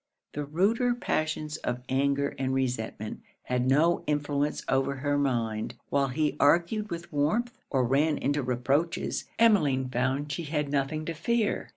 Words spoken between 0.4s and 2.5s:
ruder passions of anger